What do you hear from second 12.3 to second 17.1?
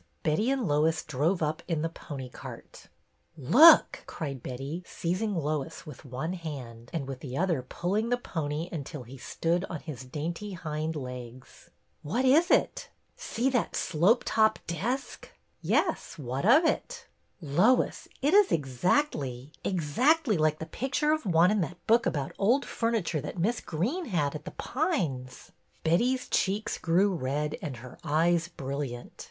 it?^^ See that slope top desk?'' Yes, what of it?"